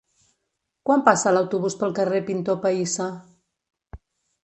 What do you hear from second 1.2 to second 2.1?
l'autobús pel